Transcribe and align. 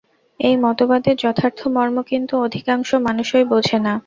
এই 0.39 0.55
মতবাদের 0.63 1.15
যথার্থ 1.17 1.59
মর্ম 1.67 1.97
কিন্তু 2.09 2.33
অধিকাংশ 2.41 2.89
মানুষই 3.07 3.45
বোঝে 3.51 3.77
না। 3.79 3.93